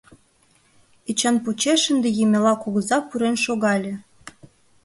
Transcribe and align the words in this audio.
Эчан 1.09 1.35
почеш 1.43 1.81
ынде 1.93 2.09
Емела 2.23 2.53
кугыза 2.61 2.97
пурен 3.09 3.35
шогале. 3.45 3.93